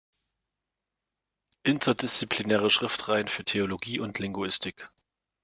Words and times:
Interdisziplinäre 1.61 2.71
Schriftenreihe 2.71 3.27
für 3.27 3.45
Theologie 3.45 3.99
und 3.99 4.17
Linguistik". 4.17 4.87